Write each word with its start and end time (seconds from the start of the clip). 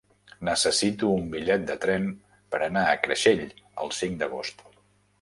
Necessito 0.47 1.09
un 1.17 1.27
bitllet 1.35 1.67
de 1.69 1.77
tren 1.85 2.09
per 2.57 2.65
anar 2.71 2.89
a 2.95 2.99
Creixell 3.07 3.47
el 3.85 3.97
cinc 4.03 4.23
d'agost. 4.25 4.71